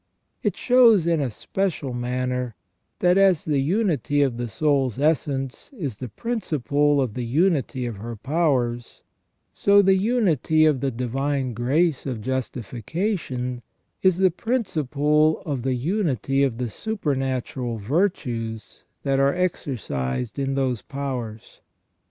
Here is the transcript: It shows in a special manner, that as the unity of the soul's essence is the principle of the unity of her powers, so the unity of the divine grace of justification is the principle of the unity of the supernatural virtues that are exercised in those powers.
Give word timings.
It 0.41 0.57
shows 0.57 1.05
in 1.05 1.21
a 1.21 1.29
special 1.29 1.93
manner, 1.93 2.55
that 3.01 3.19
as 3.19 3.45
the 3.45 3.59
unity 3.61 4.23
of 4.23 4.37
the 4.37 4.47
soul's 4.47 4.97
essence 4.97 5.69
is 5.77 5.99
the 5.99 6.09
principle 6.09 6.99
of 6.99 7.13
the 7.13 7.23
unity 7.23 7.85
of 7.85 7.97
her 7.97 8.15
powers, 8.15 9.03
so 9.53 9.83
the 9.83 9.93
unity 9.93 10.65
of 10.65 10.79
the 10.79 10.89
divine 10.89 11.53
grace 11.53 12.07
of 12.07 12.19
justification 12.21 13.61
is 14.01 14.17
the 14.17 14.31
principle 14.31 15.41
of 15.45 15.61
the 15.61 15.75
unity 15.75 16.41
of 16.41 16.57
the 16.57 16.71
supernatural 16.71 17.77
virtues 17.77 18.85
that 19.03 19.19
are 19.19 19.35
exercised 19.35 20.39
in 20.39 20.55
those 20.55 20.81
powers. 20.81 21.61